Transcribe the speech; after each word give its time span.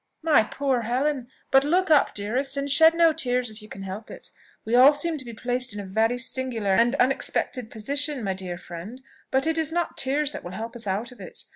"My 0.23 0.43
poor 0.43 0.81
Helen! 0.81 1.27
But 1.51 1.63
look 1.63 1.91
up, 1.91 2.15
dearest! 2.15 2.57
and 2.57 2.71
shed 2.71 2.95
no 2.95 3.11
tears 3.13 3.51
if 3.51 3.61
you 3.61 3.69
can 3.69 3.83
help 3.83 4.09
it. 4.09 4.31
We 4.65 4.73
all 4.73 4.93
seem 4.93 5.15
to 5.19 5.23
be 5.25 5.31
placed 5.31 5.75
in 5.75 5.79
a 5.79 5.85
very 5.85 6.17
singular 6.17 6.73
and 6.73 6.95
unexpected 6.95 7.69
position, 7.69 8.23
my 8.23 8.33
dear 8.33 8.57
friend; 8.57 8.99
but 9.29 9.45
it 9.45 9.59
is 9.59 9.71
not 9.71 9.97
tears 9.99 10.31
that 10.31 10.43
will 10.43 10.53
help 10.53 10.75
us 10.75 10.87
out 10.87 11.11
of 11.11 11.21
it. 11.21 11.43